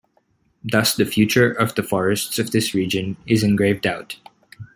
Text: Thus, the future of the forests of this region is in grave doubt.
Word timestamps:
Thus, 0.63 0.95
the 0.95 1.05
future 1.05 1.51
of 1.51 1.75
the 1.75 1.83
forests 1.83 2.39
of 2.39 2.49
this 2.49 2.73
region 2.73 3.17
is 3.27 3.43
in 3.43 3.55
grave 3.55 3.81
doubt. 3.81 4.17